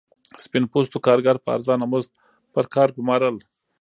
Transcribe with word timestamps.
سپین 0.43 0.63
پوستو 0.71 0.97
کارګر 1.05 1.35
په 1.43 1.49
ارزانه 1.55 1.85
مزد 1.91 2.11
پر 2.53 2.65
کار 2.73 2.89
ګومارل. 2.97 3.35